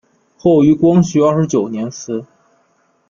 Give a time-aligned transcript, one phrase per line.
[0.35, 2.25] 后于光绪二十九年祠。